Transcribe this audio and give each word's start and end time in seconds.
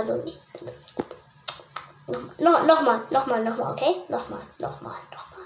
Also, 0.00 0.16
noch, 2.38 2.62
nochmal, 2.62 3.02
nochmal, 3.10 3.44
nochmal, 3.44 3.72
okay? 3.72 3.96
Nochmal, 4.08 4.40
nochmal, 4.58 4.96
nochmal. 5.12 5.44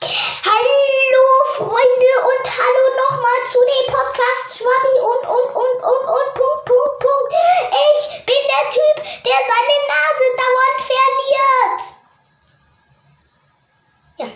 Hallo 0.00 1.24
Freunde 1.56 2.12
und 2.30 2.44
hallo 2.48 2.84
nochmal 3.02 3.40
zu 3.52 3.58
dem 3.60 3.92
Podcast 3.92 4.56
Schwabi 4.56 4.94
und 5.00 5.22
und 5.28 5.48
und 5.54 5.78
und 5.84 6.04
und 6.08 6.28
Punkt, 6.32 6.64
Punkt, 6.64 6.98
Punkt. 6.98 7.34
Ich 7.90 8.24
bin 8.24 8.42
der 8.48 8.70
Typ, 8.70 8.96
der 9.22 9.40
seine 9.52 9.76
Nase 9.92 10.26
dauernd 10.40 10.80
verliert. 11.28 11.82
Ja. 14.16 14.28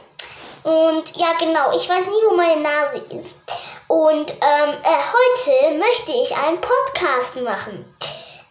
Und 0.70 1.06
ja, 1.16 1.30
genau, 1.38 1.74
ich 1.74 1.88
weiß 1.88 2.04
nie, 2.04 2.22
wo 2.28 2.36
meine 2.36 2.60
Nase 2.60 2.98
ist. 3.16 3.42
Und 3.88 4.30
ähm, 4.30 4.74
äh, 4.82 5.02
heute 5.14 5.78
möchte 5.78 6.12
ich 6.12 6.36
einen 6.36 6.60
Podcast 6.60 7.36
machen 7.36 7.96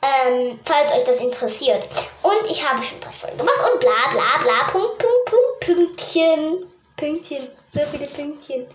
ähm, 0.05 0.59
falls 0.65 0.91
euch 0.93 1.03
das 1.03 1.19
interessiert. 1.19 1.87
Und 2.21 2.49
ich 2.49 2.67
habe 2.67 2.83
schon 2.83 2.99
drei 2.99 3.11
Folgen 3.11 3.37
gemacht 3.37 3.71
und 3.71 3.79
bla 3.79 4.11
bla 4.11 4.43
bla, 4.43 4.71
Punkt, 4.71 4.97
Punkt, 4.97 5.25
Punkt, 5.25 5.59
Pünktchen. 5.61 6.71
Pünktchen, 6.97 7.49
so 7.73 7.81
viele 7.91 8.05
Pünktchen. 8.07 8.67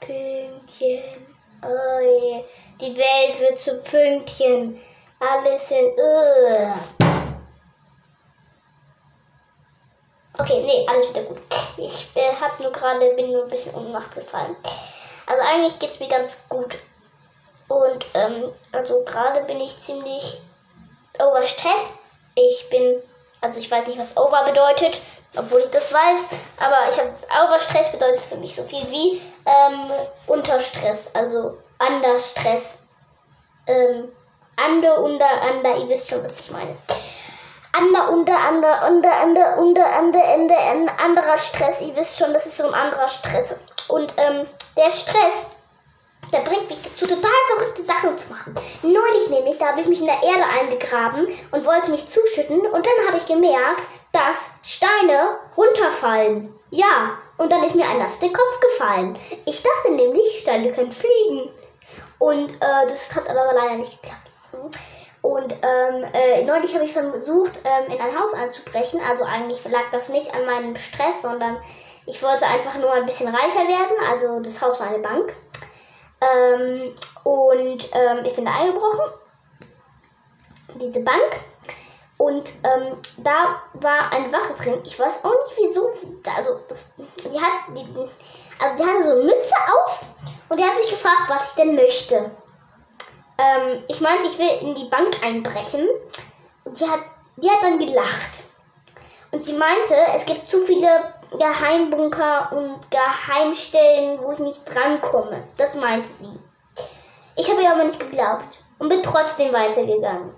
Pünktchen. 0.00 1.02
Oh 1.62 2.00
je. 2.00 2.44
Die 2.80 2.96
Welt 2.96 3.40
wird 3.40 3.58
zu 3.58 3.82
Pünktchen. 3.82 4.80
Alles 5.18 5.70
in. 5.70 5.86
Uh. 5.86 6.74
Okay, 10.38 10.62
nee, 10.64 10.86
alles 10.86 11.08
wieder 11.08 11.22
gut. 11.22 11.38
Ich 11.78 12.10
äh, 12.14 12.34
hab 12.38 12.60
nur 12.60 12.70
gerade, 12.70 13.14
bin 13.14 13.32
nur 13.32 13.44
ein 13.44 13.48
bisschen 13.48 13.74
Unmacht 13.74 14.14
gefallen. 14.14 14.54
Also 15.26 15.42
eigentlich 15.42 15.78
geht's 15.78 15.98
mir 15.98 16.08
ganz 16.08 16.36
gut. 16.50 16.76
Und 17.68 18.06
ähm, 18.14 18.52
also 18.70 19.02
gerade 19.04 19.40
bin 19.44 19.60
ich 19.60 19.78
ziemlich 19.78 20.40
Overstress. 21.20 21.88
Ich 22.34 22.68
bin, 22.70 23.02
also 23.40 23.60
ich 23.60 23.70
weiß 23.70 23.86
nicht, 23.86 23.98
was 23.98 24.16
Over 24.16 24.44
bedeutet, 24.44 25.00
obwohl 25.36 25.60
ich 25.60 25.70
das 25.70 25.92
weiß, 25.92 26.30
aber 26.58 26.88
ich 26.88 26.98
habe 26.98 27.12
Overstress 27.46 27.90
bedeutet 27.92 28.22
für 28.22 28.36
mich 28.36 28.54
so 28.54 28.62
viel 28.62 28.88
wie 28.90 29.20
ähm, 29.46 29.90
Unterstress, 30.26 31.10
also 31.14 31.58
under 31.78 32.18
Stress. 32.18 32.74
Ähm, 33.66 34.08
under, 34.56 35.00
unter, 35.00 35.26
under, 35.50 35.76
ihr 35.76 35.88
wisst 35.88 36.08
schon, 36.08 36.24
was 36.24 36.40
ich 36.40 36.50
meine. 36.50 36.76
Under, 37.78 38.10
unter, 38.10 38.36
under, 38.48 38.86
unter, 38.86 39.22
under, 39.22 39.58
unter, 39.58 39.98
under, 39.98 40.24
ende, 40.24 40.56
anderer 40.98 41.36
Stress. 41.36 41.82
Ihr 41.82 41.94
wisst 41.94 42.18
schon, 42.18 42.32
das 42.32 42.46
ist 42.46 42.56
so 42.56 42.66
ein 42.66 42.74
anderer 42.74 43.08
Stress. 43.08 43.54
Und 43.88 44.14
ähm, 44.16 44.46
der 44.76 44.90
Stress 44.90 45.46
der 46.32 46.40
bringt 46.40 46.68
mich 46.68 46.82
dazu, 46.82 47.06
total 47.06 47.30
verrückte 47.54 47.82
Sachen 47.82 48.16
zu 48.18 48.30
machen. 48.30 48.54
Neulich 48.82 49.30
nämlich, 49.30 49.58
da 49.58 49.68
habe 49.68 49.80
ich 49.80 49.86
mich 49.86 50.00
in 50.00 50.06
der 50.06 50.22
Erde 50.22 50.44
eingegraben 50.44 51.28
und 51.50 51.66
wollte 51.66 51.90
mich 51.90 52.08
zuschütten 52.08 52.60
und 52.60 52.86
dann 52.86 53.06
habe 53.06 53.16
ich 53.16 53.26
gemerkt, 53.26 53.86
dass 54.12 54.50
Steine 54.62 55.38
runterfallen. 55.56 56.52
Ja, 56.70 57.18
und 57.38 57.52
dann 57.52 57.62
ist 57.62 57.74
mir 57.74 57.88
ein 57.88 58.02
auf 58.02 58.18
den 58.18 58.32
Kopf 58.32 58.60
gefallen. 58.60 59.18
Ich 59.44 59.62
dachte 59.62 59.94
nämlich, 59.94 60.40
Steine 60.40 60.72
können 60.72 60.92
fliegen. 60.92 61.50
Und 62.18 62.50
äh, 62.54 62.86
das 62.88 63.14
hat 63.14 63.28
aber 63.28 63.52
leider 63.54 63.76
nicht 63.76 64.02
geklappt. 64.02 64.30
Und 65.22 65.52
ähm, 65.52 66.04
äh, 66.12 66.44
neulich 66.44 66.74
habe 66.74 66.84
ich 66.84 66.92
versucht, 66.92 67.60
ähm, 67.64 67.92
in 67.92 68.00
ein 68.00 68.18
Haus 68.18 68.32
einzubrechen. 68.32 69.00
Also 69.08 69.24
eigentlich 69.24 69.62
lag 69.64 69.90
das 69.92 70.08
nicht 70.08 70.32
an 70.34 70.46
meinem 70.46 70.76
Stress, 70.76 71.22
sondern 71.22 71.58
ich 72.06 72.22
wollte 72.22 72.46
einfach 72.46 72.76
nur 72.76 72.92
ein 72.92 73.04
bisschen 73.04 73.34
reicher 73.34 73.66
werden. 73.66 73.96
Also 74.08 74.40
das 74.40 74.62
Haus 74.62 74.80
war 74.80 74.86
eine 74.86 75.00
Bank. 75.00 75.34
Ähm, 76.20 76.94
und 77.24 77.90
ähm, 77.92 78.24
ich 78.24 78.34
bin 78.34 78.44
da 78.44 78.54
eingebrochen, 78.54 79.12
diese 80.80 81.00
Bank. 81.00 81.40
Und 82.18 82.50
ähm, 82.64 82.96
da 83.18 83.60
war 83.74 84.12
eine 84.12 84.32
Wache 84.32 84.54
drin. 84.54 84.80
Ich 84.84 84.98
weiß 84.98 85.22
auch 85.24 85.30
nicht 85.30 85.56
wieso. 85.58 85.90
Also, 86.34 86.60
das, 86.68 86.90
die, 86.96 87.40
hat, 87.40 87.76
die, 87.76 87.86
also 88.58 88.76
die 88.82 88.88
hatte 88.88 89.04
so 89.04 89.10
eine 89.10 89.22
Mütze 89.24 89.54
auf 89.68 90.02
und 90.48 90.58
die 90.58 90.64
hat 90.64 90.76
mich 90.76 90.88
gefragt, 90.88 91.24
was 91.28 91.50
ich 91.50 91.56
denn 91.56 91.74
möchte. 91.74 92.30
Ähm, 93.38 93.84
ich 93.88 94.00
meinte, 94.00 94.26
ich 94.26 94.38
will 94.38 94.58
in 94.60 94.74
die 94.74 94.88
Bank 94.88 95.22
einbrechen. 95.22 95.86
Und 96.64 96.80
die 96.80 96.88
hat, 96.88 97.00
die 97.36 97.50
hat 97.50 97.62
dann 97.62 97.78
gelacht. 97.78 98.44
Und 99.30 99.44
sie 99.44 99.52
meinte, 99.52 99.94
es 100.14 100.24
gibt 100.24 100.48
zu 100.48 100.60
viele 100.60 101.14
Geheimbunker 101.38 102.50
und 102.52 102.90
Geheimstellen, 102.90 104.18
wo 104.22 104.32
ich 104.32 104.38
nicht 104.38 104.62
drankomme. 104.64 105.42
Das 105.56 105.74
meinte 105.74 106.08
sie. 106.08 106.38
Ich 107.36 107.50
habe 107.50 107.62
ihr 107.62 107.70
aber 107.70 107.84
nicht 107.84 108.00
geglaubt 108.00 108.58
und 108.78 108.88
bin 108.88 109.02
trotzdem 109.02 109.52
weitergegangen. 109.52 110.34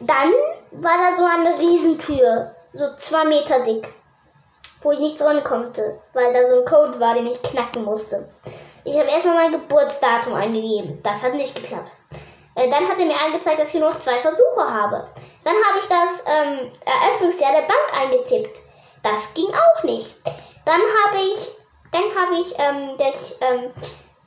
Dann 0.00 0.32
war 0.72 0.98
da 0.98 1.16
so 1.16 1.24
eine 1.24 1.58
Riesentür, 1.58 2.54
so 2.72 2.94
zwei 2.96 3.24
Meter 3.24 3.60
dick, 3.60 3.92
wo 4.82 4.92
ich 4.92 5.00
nicht 5.00 5.20
dran 5.20 5.42
konnte, 5.42 6.00
weil 6.12 6.32
da 6.32 6.44
so 6.44 6.60
ein 6.60 6.64
Code 6.64 7.00
war, 7.00 7.14
den 7.14 7.26
ich 7.26 7.42
knacken 7.42 7.84
musste. 7.84 8.28
Ich 8.84 8.96
habe 8.96 9.08
erstmal 9.08 9.34
mein 9.34 9.52
Geburtsdatum 9.52 10.34
eingegeben. 10.34 11.02
Das 11.02 11.22
hat 11.22 11.34
nicht 11.34 11.54
geklappt. 11.54 11.90
Äh, 12.54 12.68
dann 12.70 12.88
hat 12.88 12.98
er 12.98 13.06
mir 13.06 13.20
angezeigt, 13.20 13.60
dass 13.60 13.74
ich 13.74 13.80
nur 13.80 13.90
noch 13.90 13.98
zwei 13.98 14.18
Versuche 14.18 14.62
habe. 14.62 15.08
Dann 15.44 15.54
habe 15.68 15.78
ich 15.78 15.86
das 15.86 16.24
ähm, 16.26 16.72
Eröffnungsjahr 16.84 17.52
der 17.52 17.68
Bank 17.68 17.92
eingetippt. 17.94 18.60
Das 19.02 19.32
ging 19.34 19.48
auch 19.48 19.82
nicht. 19.84 20.14
Dann 20.64 20.80
habe 20.80 21.18
ich, 21.22 21.56
dann 21.92 22.02
habe 22.14 22.34
ich 22.40 22.54
ähm, 22.58 22.96
das 22.98 23.36
ähm, 23.40 23.70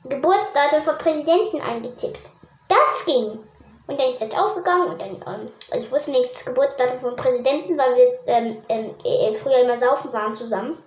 Geburtsdatum 0.04 0.82
vom 0.82 0.98
Präsidenten 0.98 1.60
eingetippt. 1.60 2.30
Das 2.68 3.04
ging. 3.04 3.38
Und 3.86 4.00
dann 4.00 4.10
ist 4.10 4.22
das 4.22 4.34
aufgegangen 4.34 4.90
und 4.90 5.00
dann, 5.00 5.40
ähm, 5.40 5.46
ich 5.76 5.90
wusste 5.90 6.12
nicht 6.12 6.34
das 6.34 6.44
Geburtsdatum 6.44 7.00
vom 7.00 7.16
Präsidenten, 7.16 7.76
weil 7.76 7.96
wir 7.96 8.18
ähm, 8.26 8.62
ähm, 8.68 8.94
äh, 9.04 9.32
früher 9.34 9.58
immer 9.58 9.76
saufen 9.76 10.12
waren 10.12 10.34
zusammen. 10.34 10.78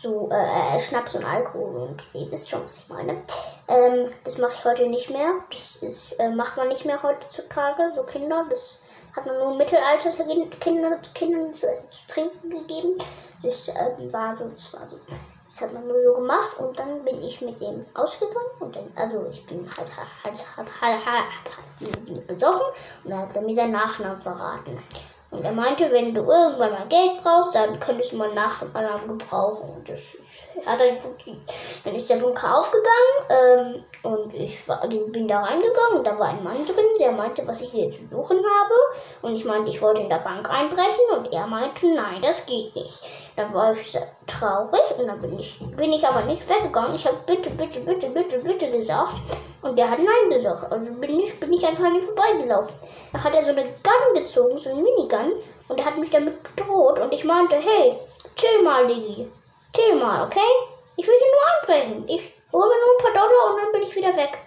So 0.00 0.30
äh, 0.30 0.80
Schnaps 0.80 1.14
und 1.14 1.24
Alkohol 1.24 1.82
und 1.82 2.06
ihr 2.14 2.30
wisst 2.32 2.48
schon, 2.48 2.64
was 2.64 2.78
ich 2.78 2.88
meine. 2.88 3.22
Ähm, 3.68 4.10
das 4.24 4.38
mache 4.38 4.54
ich 4.54 4.64
heute 4.64 4.88
nicht 4.88 5.10
mehr. 5.10 5.32
Das 5.50 5.76
ist, 5.76 6.12
äh, 6.12 6.30
macht 6.30 6.56
man 6.56 6.68
nicht 6.68 6.86
mehr 6.86 7.02
heutzutage, 7.02 7.90
so 7.94 8.04
Kinder. 8.04 8.46
Das 8.48 8.82
hat 9.14 9.26
man 9.26 9.38
nur 9.38 9.54
Mittelalterskindern 9.54 10.50
Kinder, 10.60 10.98
Kindern 11.14 11.54
zu, 11.54 11.66
zu, 11.90 12.06
trinken 12.08 12.50
gegeben. 12.50 12.98
Das 13.42 13.68
äh, 13.68 14.12
war 14.12 14.36
so, 14.36 14.48
das 14.48 14.72
war 14.72 14.88
so. 14.88 14.98
Das 15.46 15.62
hat 15.62 15.72
man 15.72 15.86
nur 15.88 16.00
so 16.00 16.14
gemacht 16.14 16.58
und 16.58 16.78
dann 16.78 17.04
bin 17.04 17.20
ich 17.22 17.40
mit 17.40 17.60
dem 17.60 17.84
ausgegangen 17.94 18.50
und 18.60 18.76
dann, 18.76 18.92
also 18.94 19.26
ich 19.32 19.44
bin 19.46 19.68
halt, 19.76 19.88
halt, 19.96 20.08
halt, 20.24 20.68
halt, 20.80 21.06
halt, 21.06 21.26
halt 21.44 22.26
besoffen 22.28 22.66
und 23.02 23.10
dann 23.10 23.22
hat 23.22 23.34
er 23.34 23.42
mir 23.42 23.54
seinen 23.54 23.72
Nachnamen 23.72 24.20
verraten. 24.20 24.78
Und 25.30 25.44
er 25.44 25.52
meinte, 25.52 25.90
wenn 25.92 26.12
du 26.12 26.22
irgendwann 26.22 26.72
mal 26.72 26.88
Geld 26.88 27.22
brauchst, 27.22 27.54
dann 27.54 27.78
könntest 27.78 28.10
du 28.10 28.16
mal 28.16 28.34
Nachnamen 28.34 29.06
gebrauchen. 29.06 29.76
Und 29.76 29.88
das 29.88 30.16
hat 30.66 30.80
dann 30.80 30.98
funktioniert. 30.98 31.44
Dann 31.84 31.94
ist 31.94 32.10
der 32.10 32.16
Bunker 32.16 32.58
aufgegangen 32.58 33.20
ähm, 33.30 33.84
und 34.02 34.34
ich 34.34 34.66
war, 34.68 34.86
bin 34.88 35.28
da 35.28 35.40
reingegangen 35.40 35.98
und 35.98 36.06
da 36.06 36.18
war 36.18 36.28
ein 36.28 36.42
Mann 36.42 36.66
drin, 36.66 36.84
der 36.98 37.12
meinte, 37.12 37.46
was 37.46 37.60
ich 37.60 37.70
hier 37.70 37.92
zu 37.92 37.98
suchen 38.10 38.38
habe. 38.38 38.74
Und 39.22 39.36
ich 39.36 39.44
meinte, 39.44 39.70
ich 39.70 39.80
wollte 39.80 40.00
in 40.00 40.08
der 40.08 40.16
Bank 40.16 40.50
einbrechen 40.50 41.04
und 41.16 41.32
er 41.32 41.46
meinte, 41.46 41.94
nein, 41.94 42.20
das 42.22 42.44
geht 42.46 42.74
nicht. 42.74 43.00
Dann 43.36 43.54
war 43.54 43.72
ich 43.72 43.96
traurig 44.26 44.98
und 44.98 45.06
dann 45.06 45.20
bin 45.20 45.38
ich, 45.38 45.58
bin 45.76 45.92
ich 45.92 46.06
aber 46.06 46.22
nicht 46.22 46.48
weggegangen. 46.48 46.96
Ich 46.96 47.06
habe 47.06 47.18
bitte, 47.24 47.50
bitte, 47.50 47.80
bitte, 47.80 48.08
bitte, 48.08 48.38
bitte 48.40 48.70
gesagt. 48.70 49.14
Und 49.62 49.76
der 49.76 49.90
hat 49.90 49.98
Nein 49.98 50.30
gesagt. 50.30 50.72
Also 50.72 50.92
bin 50.92 51.20
ich, 51.20 51.38
bin 51.38 51.52
ich 51.52 51.66
einfach 51.66 51.84
an 51.84 51.96
ihm 51.96 52.06
vorbeigelaufen. 52.06 52.74
Da 53.12 53.22
hat 53.22 53.34
er 53.34 53.42
so 53.42 53.50
eine 53.50 53.64
Gun 53.64 54.14
gezogen, 54.14 54.58
so 54.58 54.70
eine 54.70 54.82
Minigun. 54.82 55.32
Und 55.68 55.78
er 55.78 55.84
hat 55.84 55.98
mich 55.98 56.10
damit 56.10 56.42
bedroht. 56.42 56.98
Und 56.98 57.12
ich 57.12 57.24
meinte, 57.24 57.56
hey, 57.56 57.98
chill 58.36 58.62
mal, 58.62 58.86
Digi. 58.86 59.30
Chill 59.74 59.96
mal, 59.96 60.26
okay? 60.26 60.40
Ich 60.96 61.06
will 61.06 61.14
hier 61.18 61.28
nur 61.28 61.84
anbrechen. 61.84 62.08
Ich 62.08 62.34
hole 62.52 62.68
mir 62.68 62.74
nur 62.74 62.98
ein 62.98 63.04
paar 63.04 63.22
Dollar 63.22 63.50
und 63.50 63.62
dann 63.62 63.72
bin 63.72 63.82
ich 63.82 63.94
wieder 63.94 64.16
weg. 64.16 64.38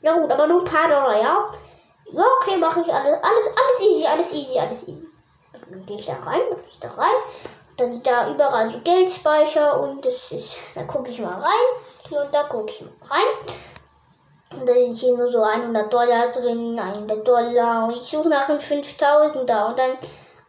Ja 0.00 0.14
gut, 0.14 0.30
aber 0.30 0.46
nur 0.46 0.60
ein 0.60 0.64
paar 0.66 0.88
Dollar, 0.88 1.16
ja? 1.20 1.50
Ja, 2.12 2.24
okay, 2.40 2.56
mache 2.56 2.80
ich 2.80 2.92
alles. 2.92 3.12
Alles, 3.22 3.46
alles 3.46 3.80
easy, 3.80 4.06
alles 4.06 4.32
easy, 4.32 4.58
alles 4.58 4.88
easy. 4.88 5.08
Dann 5.70 5.86
gehe 5.86 5.96
ich 5.96 6.06
da 6.06 6.14
rein, 6.14 6.42
dann 6.50 6.60
ich 6.68 6.80
da 6.80 6.88
rein. 6.88 7.14
Dann 7.76 8.02
da 8.02 8.30
überall 8.30 8.68
so 8.68 8.80
Geldspeicher 8.80 9.80
und 9.80 10.04
das 10.04 10.30
ist, 10.32 10.58
da 10.74 10.82
gucke 10.82 11.10
ich 11.10 11.20
mal 11.20 11.40
rein. 11.40 11.82
Hier 12.08 12.20
und 12.20 12.34
da 12.34 12.42
gucke 12.42 12.70
ich 12.70 12.82
mal 12.82 12.90
rein. 13.08 13.56
Und 14.58 14.68
da 14.68 14.74
sind 14.74 14.94
hier 14.94 15.16
nur 15.16 15.30
so 15.30 15.42
100 15.42 15.92
Dollar 15.92 16.30
drin, 16.30 16.78
100 16.78 17.26
Dollar. 17.26 17.86
Und 17.86 17.96
ich 17.96 18.04
suche 18.04 18.28
nach 18.28 18.48
einem 18.48 18.58
5000er. 18.58 19.68
Und 19.68 19.78
dann, 19.78 19.98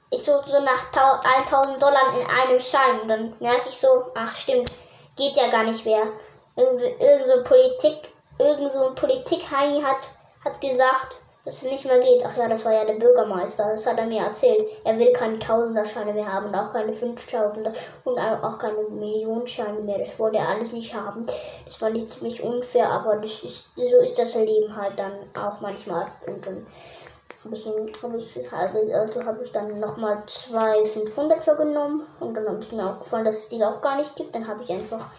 ich 0.09 0.23
suche 0.23 0.49
so 0.49 0.59
nach 0.59 0.85
1000 0.91 1.81
Dollar 1.81 2.13
in 2.19 2.27
einem 2.27 2.59
Schein. 2.59 3.01
Und 3.01 3.07
dann 3.07 3.35
merke 3.39 3.69
ich 3.69 3.79
so, 3.79 4.05
ach 4.15 4.35
stimmt, 4.35 4.71
geht 5.15 5.35
ja 5.35 5.49
gar 5.49 5.63
nicht 5.63 5.85
mehr. 5.85 6.07
Irgend, 6.55 6.81
irgend 6.81 7.27
so 7.27 7.43
Politik, 7.43 8.09
irgend 8.37 8.71
so 8.71 8.89
ein 8.89 8.95
Politik-Hai 8.95 9.81
hat, 9.81 10.09
hat 10.45 10.61
gesagt, 10.61 11.19
dass 11.45 11.57
es 11.57 11.63
nicht 11.63 11.85
mehr 11.85 11.99
geht. 11.99 12.23
Ach 12.25 12.37
ja, 12.37 12.47
das 12.47 12.63
war 12.63 12.71
ja 12.71 12.85
der 12.85 12.93
Bürgermeister. 12.93 13.69
Das 13.71 13.85
hat 13.85 13.97
er 13.97 14.05
mir 14.05 14.21
erzählt. 14.21 14.65
Er 14.85 14.97
will 14.97 15.11
keine 15.11 15.39
Tausenderscheine 15.39 16.13
mehr 16.13 16.31
haben 16.31 16.47
und 16.47 16.55
auch 16.55 16.71
keine 16.71 16.93
Fünftausender 16.93 17.73
und 18.05 18.17
auch 18.17 18.57
keine 18.57 18.83
Millionenscheine 18.89 19.81
mehr. 19.81 19.99
Das 19.99 20.17
wollte 20.19 20.37
er 20.37 20.47
alles 20.47 20.71
nicht 20.71 20.93
haben. 20.93 21.25
Das 21.65 21.77
fand 21.77 21.97
ich 21.97 22.07
ziemlich 22.07 22.41
unfair, 22.41 22.89
aber 22.89 23.17
das 23.17 23.43
ist, 23.43 23.67
so 23.75 23.97
ist 23.97 24.17
das 24.17 24.35
Leben 24.35 24.75
halt 24.75 24.97
dann 24.97 25.13
auch 25.33 25.59
manchmal. 25.59 26.07
Und 26.27 26.47
dann 26.47 26.65
habe 27.43 27.55
ich, 27.55 27.65
hab 28.51 28.73
ich, 28.73 28.95
also 28.95 29.25
habe 29.25 29.43
ich 29.43 29.51
dann 29.51 29.79
nochmal 29.81 30.23
zwei 30.27 30.85
500 30.85 31.43
für 31.43 31.57
genommen 31.57 32.07
und 32.21 32.35
dann 32.35 32.47
habe 32.47 32.63
ich 32.63 32.71
mir 32.71 32.89
aufgefallen, 32.89 33.25
dass 33.25 33.37
es 33.37 33.49
die 33.49 33.61
auch 33.61 33.81
gar 33.81 33.97
nicht 33.97 34.15
gibt. 34.15 34.33
Dann 34.33 34.47
habe 34.47 34.63
ich 34.63 34.69
einfach, 34.69 35.09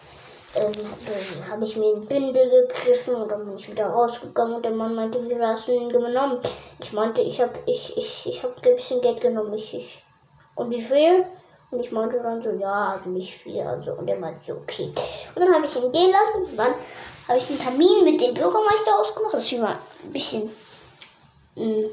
ähm, 0.56 1.50
habe 1.50 1.64
ich 1.64 1.76
mir 1.76 1.94
ein 1.94 2.06
Bündel 2.06 2.68
gegriffen 2.68 3.14
und 3.14 3.30
dann 3.30 3.44
bin 3.44 3.56
ich 3.56 3.70
wieder 3.70 3.86
rausgegangen 3.86 4.54
und 4.54 4.64
der 4.64 4.72
Mann 4.72 4.94
meinte, 4.94 5.28
wie 5.28 5.40
hast 5.40 5.68
du 5.68 5.72
ihn 5.72 5.88
genommen? 5.88 6.38
Ich 6.78 6.92
meinte, 6.92 7.22
ich 7.22 7.40
habe 7.40 7.58
ich, 7.66 7.96
ich, 7.96 8.26
ich 8.26 8.42
hab 8.42 8.56
ein 8.56 8.76
bisschen 8.76 9.00
Geld 9.00 9.20
genommen. 9.20 9.52
Ich, 9.54 9.74
ich, 9.74 10.02
und 10.54 10.70
wie 10.70 10.80
viel? 10.80 11.26
Und 11.70 11.80
ich 11.80 11.90
meinte 11.90 12.20
dann 12.22 12.40
so, 12.40 12.50
ja, 12.50 12.92
also 12.92 13.10
nicht 13.10 13.34
viel. 13.34 13.60
Also, 13.62 13.94
und 13.94 14.06
er 14.06 14.16
meinte 14.16 14.40
so, 14.46 14.52
okay. 14.54 14.92
Und 15.34 15.42
dann 15.42 15.52
habe 15.52 15.66
ich 15.66 15.74
ihn 15.74 15.90
gehen 15.90 16.12
lassen. 16.12 16.50
Und 16.50 16.56
dann 16.56 16.74
habe 17.26 17.38
ich 17.38 17.48
einen 17.48 17.58
Termin 17.58 18.04
mit 18.04 18.20
dem 18.20 18.34
Bürgermeister 18.34 18.98
ausgemacht, 19.00 19.34
dass 19.34 19.50
ich 19.50 19.58
mal 19.58 19.76
ein 20.04 20.12
bisschen 20.12 20.50
mh, 21.56 21.64
mm, 21.64 21.90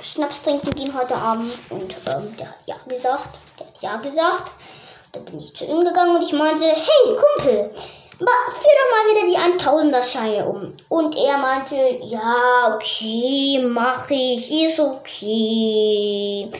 Schnaps 0.00 0.42
trinken 0.42 0.74
gehen 0.74 0.98
heute 0.98 1.16
Abend. 1.16 1.52
Und 1.68 1.94
ähm, 2.06 2.34
der 2.38 2.48
hat 2.48 2.66
ja 2.66 2.76
gesagt. 2.86 3.38
Der 3.58 3.66
hat 3.66 3.82
ja 3.82 3.96
gesagt. 3.96 4.52
Dann 5.12 5.24
bin 5.24 5.38
ich 5.38 5.54
zu 5.54 5.64
ihm 5.64 5.84
gegangen 5.84 6.16
und 6.16 6.22
ich 6.22 6.32
meinte, 6.32 6.64
hey 6.64 7.16
Kumpel, 7.16 7.70
führ 8.18 8.74
doch 8.78 8.90
mal 8.90 9.06
wieder 9.10 9.26
die 9.26 9.58
1000er 9.58 10.02
Scheine 10.02 10.46
um. 10.46 10.74
Und 10.88 11.16
er 11.16 11.38
meinte, 11.38 11.76
ja, 12.02 12.74
okay, 12.74 13.64
mach 13.66 14.10
ich, 14.10 14.50
ist 14.50 14.80
okay. 14.80 16.50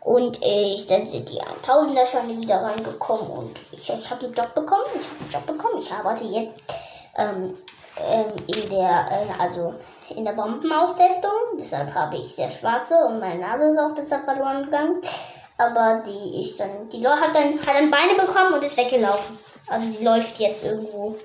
Und 0.00 0.38
ich, 0.40 0.86
dann 0.86 1.06
sind 1.08 1.28
die 1.28 1.40
1000er 1.40 2.06
Scheine 2.06 2.36
wieder 2.36 2.62
reingekommen 2.62 3.28
und 3.28 3.58
ich, 3.72 3.90
ich 3.90 4.10
habe 4.10 4.26
einen 4.26 4.34
Job 4.34 4.54
bekommen. 4.54 4.84
Ich 4.94 5.04
habe 5.04 5.20
einen 5.20 5.30
Job 5.32 5.46
bekommen. 5.46 5.82
Ich 5.82 5.90
arbeite 5.90 6.24
jetzt 6.24 6.54
ähm, 7.16 7.58
ähm, 7.98 8.26
in 8.46 8.70
der, 8.70 9.06
äh, 9.10 9.42
also 9.42 9.74
in 10.14 10.24
der 10.24 10.32
Bombenaustestung. 10.32 11.58
Deshalb 11.58 11.92
habe 11.94 12.18
ich 12.18 12.34
sehr 12.34 12.50
schwarze 12.50 12.94
und 13.08 13.18
meine 13.18 13.40
Nase 13.40 13.72
ist 13.72 13.78
auch 13.78 13.94
deshalb 13.94 14.24
verloren 14.24 14.64
gegangen. 14.66 15.00
Aber 15.58 16.02
die 16.06 16.40
ist 16.42 16.60
dann, 16.60 16.88
die 16.90 17.06
hat 17.06 17.34
dann, 17.34 17.58
hat 17.60 17.74
dann 17.74 17.90
Beine 17.90 18.14
bekommen 18.14 18.54
und 18.54 18.64
ist 18.64 18.76
weggelaufen. 18.76 19.38
Also 19.68 19.88
die 19.88 20.04
läuft 20.04 20.38
jetzt 20.38 20.64
irgendwo. 20.64 21.16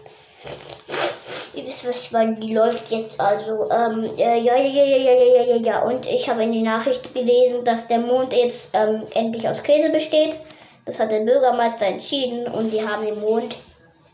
Ihr 1.53 1.67
wisst, 1.67 1.87
was 1.87 2.03
ich 2.03 2.11
meine. 2.11 2.35
Die 2.35 2.53
läuft 2.53 2.89
jetzt 2.91 3.19
also. 3.19 3.69
Ähm, 3.69 4.09
ja, 4.15 4.33
ja, 4.35 4.55
ja, 4.55 4.83
ja, 4.83 4.97
ja, 4.97 5.13
ja, 5.13 5.43
ja, 5.43 5.55
ja. 5.55 5.81
Und 5.81 6.05
ich 6.05 6.29
habe 6.29 6.43
in 6.43 6.53
die 6.53 6.61
Nachricht 6.61 7.13
gelesen, 7.13 7.65
dass 7.65 7.87
der 7.87 7.99
Mond 7.99 8.31
jetzt 8.31 8.69
ähm, 8.73 9.03
endlich 9.13 9.47
aus 9.47 9.61
Käse 9.61 9.89
besteht. 9.89 10.39
Das 10.85 10.97
hat 10.97 11.11
der 11.11 11.19
Bürgermeister 11.19 11.85
entschieden 11.85 12.47
und 12.47 12.71
die 12.71 12.87
haben 12.87 13.05
den 13.05 13.19
Mond, 13.19 13.57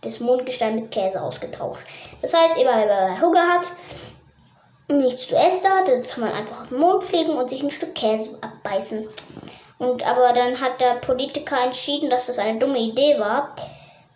das 0.01 0.19
Mondgestein 0.19 0.75
mit 0.75 0.91
Käse 0.91 1.21
ausgetauscht. 1.21 1.85
Das 2.21 2.33
heißt, 2.33 2.57
immer 2.57 2.77
wenn 2.77 2.87
man 2.87 3.21
Hunger 3.21 3.47
hat, 3.47 3.67
nichts 4.89 5.27
zu 5.27 5.35
essen 5.35 5.69
hat, 5.69 5.87
dann 5.87 6.01
kann 6.01 6.21
man 6.21 6.33
einfach 6.33 6.63
auf 6.63 6.69
den 6.69 6.79
Mond 6.79 7.03
fliegen 7.03 7.37
und 7.37 7.49
sich 7.49 7.63
ein 7.63 7.71
Stück 7.71 7.95
Käse 7.95 8.37
abbeißen. 8.41 9.07
Und 9.79 10.05
aber 10.05 10.33
dann 10.33 10.59
hat 10.59 10.81
der 10.81 10.95
Politiker 10.95 11.63
entschieden, 11.63 12.09
dass 12.09 12.27
das 12.27 12.39
eine 12.39 12.59
dumme 12.59 12.79
Idee 12.79 13.19
war. 13.19 13.55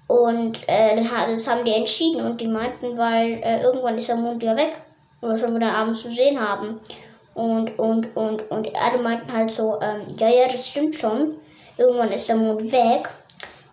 Und 0.08 0.68
äh, 0.68 1.02
das 1.04 1.48
haben 1.48 1.64
die 1.64 1.74
entschieden 1.74 2.26
und 2.26 2.42
die 2.42 2.48
meinten, 2.48 2.98
weil 2.98 3.42
äh, 3.44 3.62
irgendwann 3.62 3.98
ist 3.98 4.10
der 4.10 4.16
Mond 4.18 4.42
wieder 4.42 4.56
weg. 4.56 4.74
Und 5.22 5.30
was 5.30 5.40
sollen 5.40 5.54
wir 5.54 5.60
dann 5.62 5.76
abends 5.76 6.02
zu 6.02 6.10
sehen 6.10 6.40
haben? 6.40 6.80
Und, 7.34 7.80
und, 7.80 8.16
und, 8.18 8.52
und 8.52 8.76
alle 8.76 8.98
meinten 9.02 9.32
halt 9.32 9.52
so, 9.52 9.80
ähm, 9.82 10.16
ja, 10.18 10.28
ja, 10.28 10.48
das 10.48 10.68
stimmt 10.68 10.96
schon. 10.96 11.36
Irgendwann 11.78 12.12
ist 12.12 12.28
der 12.28 12.36
Mond 12.36 12.72
weg. 12.72 13.10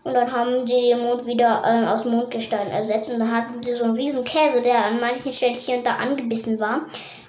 Und 0.04 0.14
dann 0.14 0.30
haben 0.30 0.66
sie 0.66 0.90
den 0.90 1.00
Mond 1.00 1.26
wieder 1.26 1.62
äh, 1.64 1.86
aus 1.86 2.04
Mondgestein 2.04 2.70
ersetzt. 2.70 3.10
Und 3.10 3.18
dann 3.18 3.34
hatten 3.34 3.60
sie 3.60 3.74
so 3.74 3.84
einen 3.84 3.96
riesen 3.96 4.24
Käse, 4.24 4.60
der 4.60 4.84
an 4.84 5.00
manchen 5.00 5.32
Stellen 5.32 5.54
hier 5.54 5.78
und 5.78 5.86
da 5.86 5.96
angebissen 5.96 6.60
war. 6.60 6.82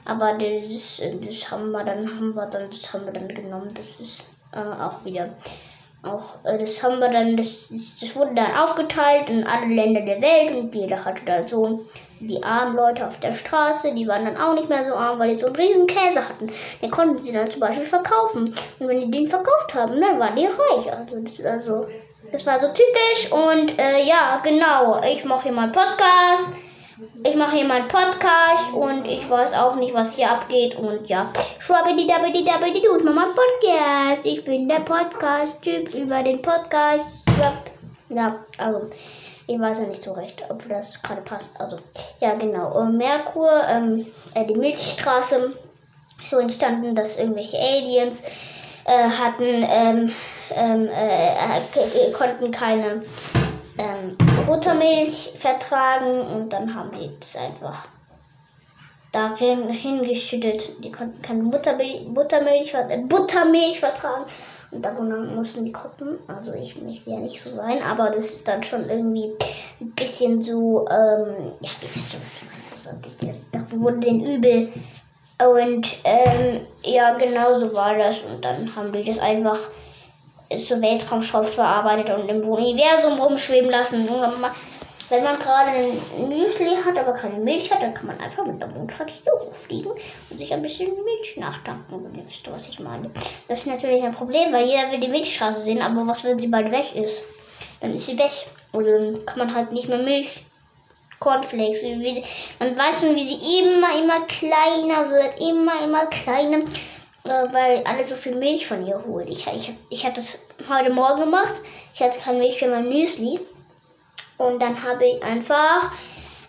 Aber 0.06 0.34
das, 0.34 1.02
das 1.02 1.52
haben 1.52 1.72
wir 1.72 1.84
dann, 1.84 2.08
haben 2.08 2.36
wir 2.36 2.46
dann, 2.46 2.70
das 2.70 2.94
haben 2.94 3.06
wir 3.06 3.14
dann 3.14 3.28
genommen. 3.28 3.74
Das 3.74 4.00
ist 4.00 4.24
äh, 4.52 4.60
auch 4.60 5.04
wieder. 5.04 5.30
Auch 6.02 6.46
äh, 6.46 6.58
das 6.58 6.82
haben 6.82 7.00
wir 7.00 7.10
dann, 7.10 7.36
das, 7.36 7.70
das 8.00 8.16
wurde 8.16 8.34
dann 8.34 8.56
aufgeteilt 8.56 9.30
in 9.30 9.46
alle 9.46 9.68
Länder 9.68 10.02
der 10.02 10.22
Welt 10.22 10.56
und 10.56 10.74
jeder 10.74 11.04
hatte 11.04 11.26
dann 11.26 11.48
so 11.48 11.86
die 12.22 12.42
armen 12.42 12.76
Leute 12.76 13.06
auf 13.08 13.20
der 13.20 13.34
Straße, 13.34 13.94
die 13.94 14.08
waren 14.08 14.26
dann 14.26 14.38
auch 14.38 14.54
nicht 14.54 14.70
mehr 14.70 14.86
so 14.90 14.96
arm, 14.96 15.20
weil 15.20 15.36
die 15.36 15.40
so 15.40 15.48
einen 15.48 15.56
riesen 15.56 15.88
Käse 15.88 16.28
hatten. 16.28 16.52
Den 16.82 16.92
konnten 16.92 17.24
sie 17.26 17.34
dann 17.34 17.52
zum 17.52 17.62
Beispiel 17.62 17.86
verkaufen. 17.86 18.56
Und 18.80 18.88
wenn 18.88 19.00
die 19.00 19.12
den 19.12 19.28
verkauft 19.28 19.74
haben, 19.74 20.00
dann 20.00 20.20
waren 20.20 20.36
die 20.36 20.46
reich. 20.46 20.92
Also 20.92 21.20
das, 21.20 21.46
also, 21.46 21.88
das 22.32 22.46
war 22.46 22.60
so 22.60 22.68
typisch 22.68 23.32
und 23.32 23.80
äh, 23.80 24.04
ja, 24.06 24.40
genau. 24.44 25.02
Ich 25.04 25.24
mache 25.26 25.44
hier 25.44 25.52
mal 25.52 25.64
einen 25.64 25.72
Podcast. 25.72 26.46
Ich 27.24 27.36
mache 27.36 27.56
hier 27.56 27.66
meinen 27.66 27.88
Podcast 27.88 28.74
und 28.74 29.06
ich 29.06 29.30
weiß 29.30 29.54
auch 29.54 29.76
nicht, 29.76 29.94
was 29.94 30.16
hier 30.16 30.30
abgeht. 30.30 30.76
Und 30.76 31.08
ja, 31.08 31.32
schwabbidi-dabbidi-dabbidi-du, 31.60 32.98
ich 32.98 33.04
mache 33.06 33.16
meinen 33.16 33.36
Podcast. 33.36 34.26
Ich 34.26 34.44
bin 34.44 34.68
der 34.68 34.82
Podcast-Typ 34.82 35.94
über 35.94 36.24
den 36.24 36.42
Podcast. 36.42 37.06
Ja, 38.10 38.36
also, 38.58 38.90
ich 39.48 39.58
weiß 39.58 39.80
ja 39.80 39.86
nicht 39.86 40.04
so 40.04 40.12
recht, 40.12 40.44
ob 40.50 40.68
das 40.68 41.02
gerade 41.02 41.22
passt. 41.22 41.60
Also, 41.62 41.80
ja, 42.20 42.34
genau. 42.36 42.78
Und 42.78 42.98
Merkur, 42.98 43.50
ähm, 43.70 44.06
äh, 44.34 44.46
die 44.46 44.56
Milchstraße, 44.56 45.54
so 46.30 46.40
entstanden, 46.40 46.96
dass 46.96 47.18
irgendwelche 47.18 47.58
Aliens 47.58 48.24
äh, 48.86 49.10
hatten, 49.10 49.46
ähm, 49.46 50.12
ähm, 50.54 50.90
äh, 50.90 52.12
konnten 52.12 52.52
keine 52.52 53.04
ähm, 53.78 54.18
Buttermilch 54.50 55.34
vertragen 55.38 56.22
und 56.22 56.50
dann 56.50 56.74
haben 56.74 56.92
die 56.92 57.12
es 57.22 57.36
einfach 57.36 57.88
darin 59.12 59.70
hingeschüttet. 59.70 60.84
Die 60.84 60.92
konnten 60.92 61.22
keine 61.22 61.44
Buttermilch, 61.44 62.74
äh, 62.74 62.98
Buttermilch 63.08 63.80
vertragen 63.80 64.26
und 64.72 64.84
davon 64.84 65.36
mussten 65.36 65.66
die 65.66 65.72
kotzen. 65.72 66.18
Also 66.28 66.54
ich 66.54 66.82
möchte 66.82 67.12
ja 67.12 67.18
nicht 67.18 67.42
so 67.42 67.52
sein, 67.52 67.84
aber 67.84 68.10
das 68.10 68.26
ist 68.26 68.48
dann 68.48 68.64
schon 68.64 68.90
irgendwie 68.90 69.34
ein 69.82 69.92
bisschen 69.92 70.42
so, 70.42 70.88
ähm, 70.90 71.54
ja, 71.60 71.70
ihr 71.82 71.90
wisst 71.94 72.12
schon, 72.12 72.22
was 72.22 72.42
ich 72.42 72.48
meine. 72.50 72.60
Also, 72.72 73.40
da 73.52 73.80
wurde 73.80 74.00
den 74.00 74.26
übel. 74.26 74.70
Und 75.42 75.88
ähm, 76.04 76.62
ja, 76.84 77.18
genau 77.18 77.58
so 77.58 77.74
war 77.74 77.98
das. 77.98 78.22
Und 78.24 78.44
dann 78.44 78.76
haben 78.76 78.92
die 78.92 79.04
das 79.04 79.20
einfach 79.20 79.60
zur 80.58 80.82
Weltraumschrott 80.82 81.50
verarbeitet 81.50 82.18
und 82.18 82.30
im 82.30 82.48
Universum 82.48 83.20
rumschweben 83.20 83.70
lassen. 83.70 84.10
Wenn 85.10 85.24
man 85.24 85.40
gerade 85.40 85.72
ein 85.72 86.30
Müsli 86.30 86.76
hat, 86.86 86.98
aber 86.98 87.14
keine 87.14 87.40
Milch 87.40 87.72
hat, 87.72 87.82
dann 87.82 87.96
kann 87.96 88.08
man 88.08 88.20
einfach 88.20 88.46
mit 88.46 88.62
der 88.62 88.68
Mondrakete 88.68 89.32
hochfliegen 89.32 89.92
und 90.30 90.38
sich 90.38 90.54
ein 90.54 90.62
bisschen 90.62 90.92
Milch 91.04 91.36
ihr 91.36 92.26
wisst, 92.26 92.52
was 92.52 92.70
ich 92.70 92.80
meine. 92.80 93.10
Das 93.48 93.60
ist 93.60 93.68
natürlich 93.68 94.04
ein 94.04 94.14
Problem, 94.14 94.54
weil 94.54 94.68
jeder 94.68 94.92
will 94.92 95.00
die 95.00 95.08
Milchstraße 95.08 95.64
sehen, 95.64 95.82
aber 95.82 96.06
was, 96.06 96.24
wenn 96.24 96.38
sie 96.38 96.48
bald 96.48 96.72
weg 96.72 96.96
ist? 96.96 97.24
Dann 97.82 97.96
ist 97.96 98.06
sie 98.06 98.18
weg. 98.20 98.32
Und 98.72 98.86
dann 98.86 99.26
kann 99.26 99.40
man 99.40 99.56
halt 99.56 99.72
nicht 99.72 99.90
mehr 99.90 99.98
Milch. 99.98 100.44
Cornflakes. 101.20 101.82
Man 102.60 102.78
weiß 102.78 103.02
schon, 103.02 103.16
wie 103.16 103.26
sie 103.26 103.60
immer, 103.60 104.00
immer 104.02 104.26
kleiner 104.28 105.10
wird. 105.10 105.40
Immer, 105.40 105.84
immer 105.84 106.06
kleiner 106.06 106.60
weil 107.24 107.84
alle 107.86 108.04
so 108.04 108.16
viel 108.16 108.36
Milch 108.36 108.68
von 108.68 108.86
ihr 108.86 109.04
holen. 109.06 109.28
Ich, 109.28 109.48
ich, 109.48 109.74
ich 109.90 110.06
habe 110.06 110.16
das 110.16 110.40
heute 110.70 110.92
Morgen 110.92 111.22
gemacht. 111.22 111.56
Ich 111.94 112.02
hatte 112.02 112.20
keine 112.20 112.40
Milch 112.40 112.60
für 112.60 112.68
mein 112.68 112.90
Müsli. 112.90 113.40
Und 114.38 114.62
dann 114.62 114.82
habe 114.84 115.06
ich 115.06 115.22
einfach, 115.22 115.92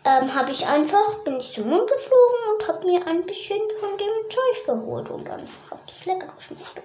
ähm, 0.04 0.32
habe 0.34 0.52
ich 0.52 0.66
einfach, 0.66 1.18
bin 1.24 1.40
ich 1.40 1.52
zum 1.52 1.68
Mund 1.68 1.90
geflogen 1.90 2.54
und 2.54 2.68
habe 2.68 2.86
mir 2.86 3.06
ein 3.06 3.24
bisschen 3.24 3.58
von 3.80 3.98
dem 3.98 4.30
Zeug 4.30 4.66
geholt. 4.66 5.10
Und 5.10 5.26
dann 5.26 5.40
habe 5.70 5.80
ich 5.86 5.94
das 5.94 6.06
lecker 6.06 6.32
geschmeckt. 6.36 6.82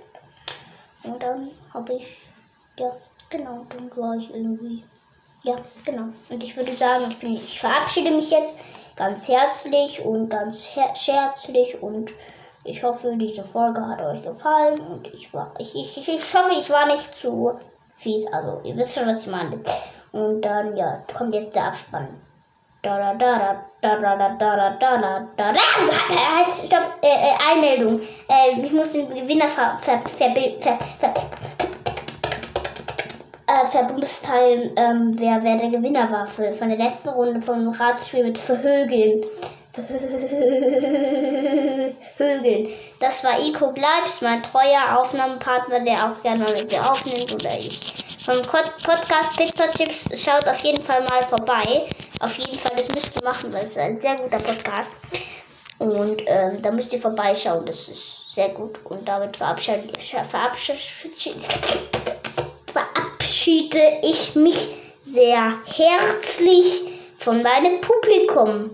Und 1.03 1.21
dann 1.21 1.51
habe 1.73 1.93
ich, 1.93 2.07
ja, 2.77 2.91
genau, 3.29 3.65
dann 3.69 3.91
war 3.95 4.15
ich 4.15 4.33
irgendwie, 4.33 4.83
ja, 5.43 5.57
genau. 5.85 6.07
Und 6.29 6.43
ich 6.43 6.57
würde 6.57 6.71
sagen, 6.71 7.11
ich, 7.11 7.19
bin, 7.19 7.33
ich 7.33 7.59
verabschiede 7.59 8.09
mich 8.09 8.31
jetzt 8.31 8.59
ganz 8.95 9.27
herzlich 9.27 10.03
und 10.03 10.29
ganz 10.29 10.75
her 10.75 10.95
scherzlich 10.95 11.81
und 11.83 12.11
ich 12.65 12.83
hoffe, 12.83 13.15
diese 13.15 13.43
Folge 13.43 13.85
hat 13.87 14.01
euch 14.01 14.23
gefallen 14.23 14.79
und 14.79 15.07
ich 15.13 15.33
war, 15.33 15.53
ich, 15.59 15.75
ich, 15.75 15.97
ich, 15.97 16.33
hoffe, 16.33 16.51
ich 16.59 16.69
war 16.69 16.87
nicht 16.87 17.15
zu 17.15 17.59
fies. 17.95 18.25
Also, 18.33 18.59
ihr 18.63 18.75
wisst 18.75 18.95
schon, 18.95 19.07
was 19.07 19.21
ich 19.21 19.27
meine. 19.27 19.59
Und 20.11 20.41
dann, 20.41 20.75
ja, 20.75 21.03
kommt 21.15 21.35
jetzt 21.35 21.55
der 21.55 21.65
Abspann. 21.65 22.07
Da 22.81 22.97
da 22.97 23.13
da 23.15 23.65
da 23.81 23.95
da 23.97 24.15
da 24.15 24.29
da 24.37 24.55
da 24.55 24.77
da 24.79 24.97
da 24.97 25.27
da 25.37 25.53
da 25.53 26.53
Stopp, 26.53 26.83
äh, 27.01 27.07
äh, 27.07 27.51
Einmeldung. 27.51 27.99
Äh, 27.99 28.59
ich 28.63 28.71
muss 28.71 28.91
den 28.91 29.09
Gewinner 29.09 29.47
ver, 29.47 29.77
ver, 29.81 30.01
ver, 30.07 30.31
ver, 30.59 30.79
ver, 30.99 31.13
äh, 33.47 33.65
verbumsteilen, 33.67 34.71
ähm, 34.75 35.13
wer, 35.17 35.43
wer 35.43 35.57
der 35.57 35.69
Gewinner 35.69 36.11
war 36.11 36.27
für, 36.27 36.53
von 36.53 36.69
der 36.69 36.77
letzten 36.77 37.09
Runde 37.09 37.41
vom 37.41 37.69
Radspiel 37.69 38.23
mit 38.23 38.37
Verhögeln. 38.37 39.23
Vögeln. 42.17 42.69
Das 42.99 43.23
war 43.23 43.39
Ico 43.39 43.71
Gleibs, 43.73 44.21
mein 44.21 44.41
treuer 44.41 44.97
Aufnahmepartner, 44.97 45.81
der 45.81 46.05
auch 46.05 46.21
gerne 46.21 46.45
mit 46.45 46.71
mir 46.71 46.91
aufnimmt 46.91 47.33
oder 47.33 47.57
ich. 47.57 47.93
Vom 48.23 48.41
Podcast 48.41 49.37
Pizza 49.37 49.69
Chips 49.71 50.05
schaut 50.23 50.47
auf 50.47 50.59
jeden 50.59 50.81
Fall 50.81 51.03
mal 51.03 51.21
vorbei. 51.23 51.85
Auf 52.21 52.37
jeden 52.37 52.57
Fall, 52.57 52.71
das 52.77 52.87
müsst 52.89 53.13
ihr 53.15 53.23
machen, 53.23 53.51
weil 53.53 53.63
es 53.63 53.71
ist 53.71 53.77
ein 53.77 53.99
sehr 53.99 54.15
guter 54.15 54.37
Podcast. 54.37 54.95
Und 55.79 56.21
ähm, 56.25 56.61
da 56.61 56.71
müsst 56.71 56.93
ihr 56.93 56.99
vorbeischauen. 56.99 57.65
Das 57.65 57.89
ist 57.89 58.33
sehr 58.33 58.49
gut. 58.49 58.79
Und 58.85 59.05
damit 59.07 59.37
verabschiede 59.37 59.89
ich 64.01 64.35
mich 64.35 64.75
sehr 65.01 65.53
herzlich 65.65 66.91
von 67.17 67.41
meinem 67.43 67.81
Publikum. 67.81 68.71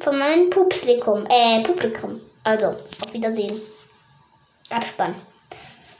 Von 0.00 0.18
meinem 0.18 0.50
Publikum. 0.50 1.26
Äh, 1.28 1.62
Publikum. 1.64 2.20
Also, 2.44 2.68
auf 2.68 3.12
Wiedersehen. 3.12 3.60
Abspann. 4.70 5.14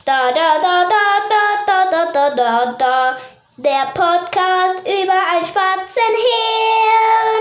Da, 0.04 0.30
da, 0.32 0.60
da, 0.60 0.88
da, 0.88 1.04
da, 1.28 1.64
da, 1.66 1.90
da, 1.90 2.12
da, 2.12 2.34
da, 2.34 2.72
da. 2.72 3.18
Der 3.56 3.86
Podcast 3.92 4.80
über 4.86 5.18
ein 5.32 5.44
schwarzen 5.44 6.14
Hirn. 6.14 7.28